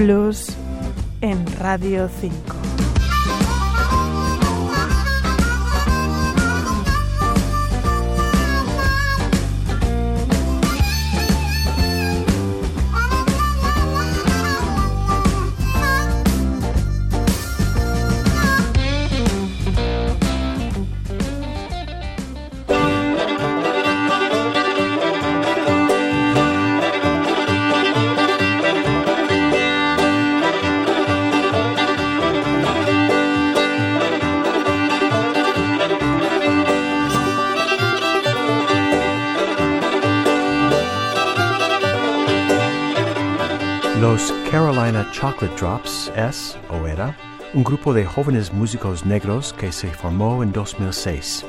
Blues 0.00 0.46
en 1.20 1.44
Radio 1.58 2.08
5. 2.08 2.59
Los 44.00 44.32
Carolina 44.50 45.06
Chocolate 45.12 45.54
Drops 45.60 46.10
es, 46.16 46.56
o 46.70 46.86
era, 46.86 47.14
un 47.52 47.62
grupo 47.62 47.92
de 47.92 48.06
jóvenes 48.06 48.50
músicos 48.50 49.04
negros 49.04 49.52
que 49.52 49.70
se 49.70 49.88
formó 49.92 50.42
en 50.42 50.52
2006. 50.52 51.44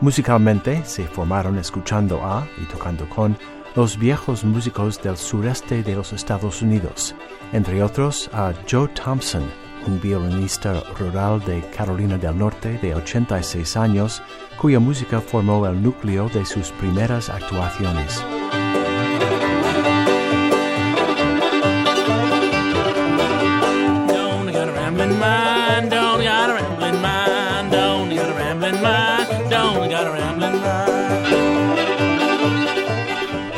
Musicalmente 0.00 0.82
se 0.84 1.06
formaron 1.06 1.56
escuchando 1.56 2.20
a 2.24 2.44
y 2.60 2.64
tocando 2.64 3.08
con 3.08 3.38
los 3.76 3.96
viejos 3.96 4.42
músicos 4.42 5.00
del 5.00 5.16
sureste 5.16 5.84
de 5.84 5.94
los 5.94 6.12
Estados 6.12 6.62
Unidos, 6.62 7.14
entre 7.52 7.80
otros 7.80 8.28
a 8.32 8.52
Joe 8.68 8.88
Thompson, 8.88 9.44
un 9.86 10.00
violinista 10.00 10.82
rural 10.98 11.38
de 11.44 11.60
Carolina 11.76 12.18
del 12.18 12.36
Norte 12.38 12.76
de 12.82 12.96
86 12.96 13.76
años, 13.76 14.20
cuya 14.60 14.80
música 14.80 15.20
formó 15.20 15.64
el 15.64 15.80
núcleo 15.80 16.28
de 16.30 16.44
sus 16.44 16.72
primeras 16.72 17.30
actuaciones. 17.30 18.20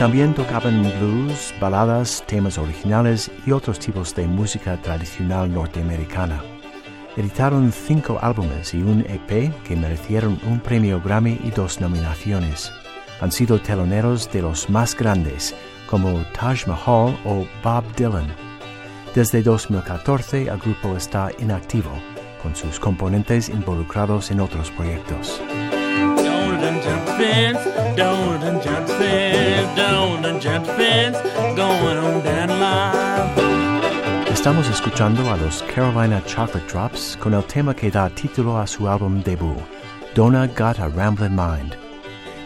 También 0.00 0.32
tocaban 0.32 0.82
blues, 0.98 1.52
baladas, 1.60 2.24
temas 2.26 2.56
originales 2.56 3.30
y 3.44 3.52
otros 3.52 3.78
tipos 3.78 4.14
de 4.14 4.26
música 4.26 4.80
tradicional 4.80 5.52
norteamericana. 5.52 6.42
Editaron 7.18 7.70
cinco 7.70 8.18
álbumes 8.22 8.72
y 8.72 8.78
un 8.78 9.00
EP 9.00 9.52
que 9.62 9.76
merecieron 9.76 10.40
un 10.46 10.58
premio 10.60 11.02
Grammy 11.02 11.38
y 11.44 11.50
dos 11.50 11.82
nominaciones. 11.82 12.72
Han 13.20 13.30
sido 13.30 13.60
teloneros 13.60 14.32
de 14.32 14.40
los 14.40 14.70
más 14.70 14.96
grandes, 14.96 15.54
como 15.86 16.24
Taj 16.32 16.66
Mahal 16.66 17.14
o 17.26 17.46
Bob 17.62 17.84
Dylan. 17.94 18.34
Desde 19.14 19.42
2014 19.42 20.48
el 20.48 20.58
grupo 20.60 20.96
está 20.96 21.28
inactivo, 21.40 21.90
con 22.42 22.56
sus 22.56 22.80
componentes 22.80 23.50
involucrados 23.50 24.30
en 24.30 24.40
otros 24.40 24.70
proyectos. 24.70 25.42
Fence, 27.20 27.64
jump 27.96 28.88
fence, 28.98 30.42
jump 30.42 30.66
fence, 30.66 31.18
going 31.54 31.98
on 31.98 32.22
down. 32.24 32.40
Estamos 34.32 34.70
escuchando 34.70 35.30
a 35.30 35.36
los 35.36 35.62
Carolina 35.64 36.22
Chocolate 36.24 36.66
Drops 36.66 37.16
con 37.18 37.34
el 37.34 37.44
tema 37.44 37.74
que 37.74 37.90
da 37.90 38.08
título 38.08 38.56
a 38.56 38.66
su 38.66 38.88
álbum 38.88 39.22
debut, 39.22 39.60
Donna 40.14 40.46
Got 40.46 40.78
a 40.78 40.88
Ramblin' 40.88 41.36
Mind. 41.36 41.76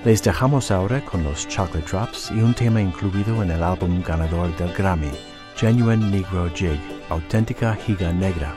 Les 0.05 0.21
dejamos 0.21 0.73
ahora 0.73 1.01
con 1.05 1.23
los 1.23 1.47
Chocolate 1.47 1.89
Drops 1.89 2.33
y 2.33 2.41
un 2.41 2.53
tema 2.53 2.81
incluido 2.81 3.45
en 3.45 3.53
el 3.53 3.62
álbum 3.62 4.03
ganador 4.03 4.55
del 4.56 4.73
Grammy, 4.73 5.12
Genuine 5.55 6.11
Negro 6.11 6.51
Jig, 6.53 6.81
auténtica 7.11 7.77
giga 7.77 8.12
negra. 8.12 8.53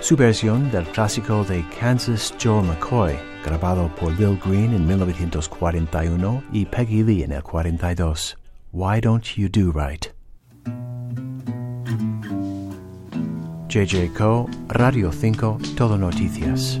Su 0.00 0.16
versión 0.16 0.70
del 0.70 0.84
clásico 0.86 1.44
de 1.44 1.62
Kansas 1.78 2.34
Joe 2.42 2.62
McCoy, 2.62 3.14
grabado 3.44 3.94
por 3.96 4.18
Lil 4.18 4.38
Green 4.44 4.74
en 4.74 4.86
1941 4.86 6.42
y 6.52 6.64
Peggy 6.64 7.02
Lee 7.02 7.22
en 7.22 7.32
el 7.32 7.42
42. 7.42 8.36
Why 8.72 9.00
Don't 9.00 9.24
You 9.36 9.48
Do 9.48 9.72
Right? 9.72 10.06
JJ 13.68 14.12
Co, 14.16 14.48
Radio 14.68 15.12
5, 15.12 15.58
Todo 15.76 15.98
Noticias. 15.98 16.80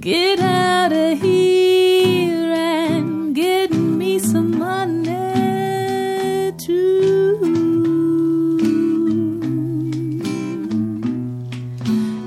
Get 0.00 0.40
out 0.40 0.92
of 0.94 1.20
here 1.20 2.52
and 2.54 3.34
get 3.34 3.70
me 3.70 4.18
some 4.18 4.58
money 4.58 5.12
too. 6.56 7.36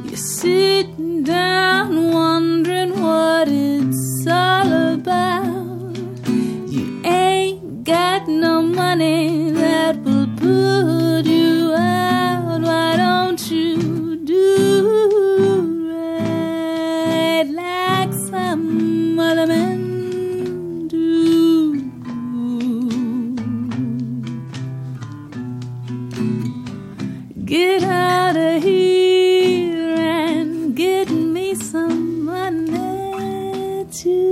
You're 0.06 0.16
sitting 0.16 1.24
down 1.24 1.53
to 33.94 34.23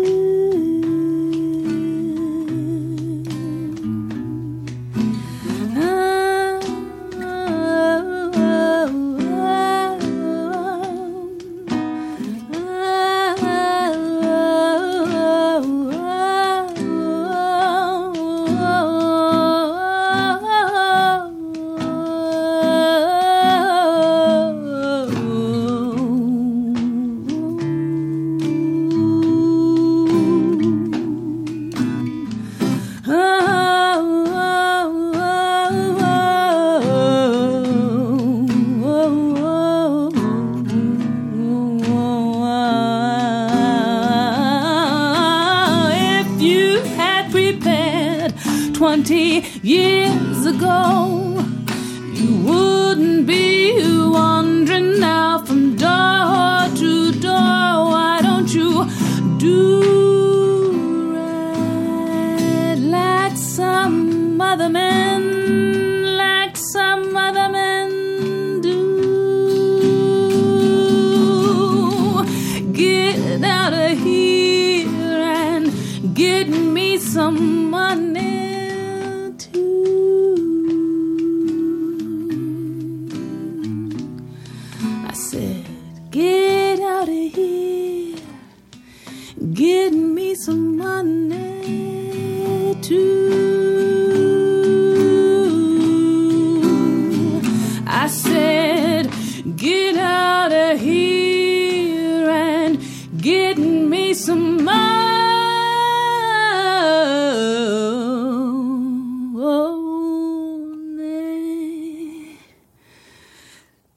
20 48.82 49.46
years 49.62 50.44
ago, 50.44 51.38
you 52.16 52.36
wouldn't 52.44 53.28
be 53.28 53.80
wandering 54.10 55.00
now 55.00 55.31
Somebody 104.14 104.62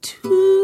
some 0.03 0.64